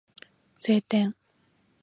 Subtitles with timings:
[0.57, 1.13] 晴天